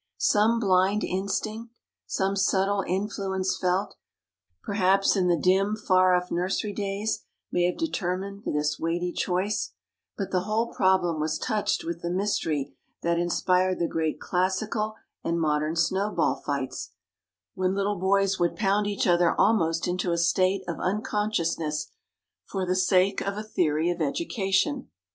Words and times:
Some 0.17 0.59
blind 0.59 1.03
instinct, 1.03 1.71
some 2.07 2.35
subtle 2.35 2.83
influence 2.87 3.55
felt, 3.55 3.97
per 4.63 4.73
haps, 4.73 5.15
in 5.15 5.27
the 5.27 5.37
dim, 5.37 5.75
far 5.75 6.15
off 6.15 6.31
nursery 6.31 6.73
days 6.73 7.23
may 7.51 7.65
have 7.65 7.77
determined 7.77 8.41
this 8.47 8.79
weighty 8.79 9.13
choice; 9.13 9.73
but 10.17 10.31
the 10.31 10.39
whole 10.39 10.73
problem 10.73 11.19
was 11.19 11.37
touched 11.37 11.83
with 11.83 12.01
the 12.01 12.09
mystery 12.09 12.73
that 13.03 13.19
inspired 13.19 13.77
the 13.77 13.87
great 13.87 14.19
classical 14.19 14.95
and 15.23 15.39
modern 15.39 15.75
snowball 15.75 16.41
fights, 16.43 16.93
when 17.53 17.75
little 17.75 17.99
boys 17.99 18.39
would 18.39 18.55
pound 18.55 18.85
94 18.87 18.87
THE 18.87 18.87
DAY 18.87 18.95
BEFORE 18.95 18.97
YESTERDAY 18.97 19.01
each 19.01 19.37
other 19.37 19.39
almost 19.39 19.87
into 19.87 20.11
a 20.11 20.17
state 20.17 20.63
of 20.67 20.79
unconscious 20.79 21.59
ness 21.59 21.91
for 22.47 22.65
the 22.65 22.75
sake 22.75 23.21
of 23.21 23.37
a 23.37 23.43
theory 23.43 23.91
of 23.91 24.01
education. 24.01 24.89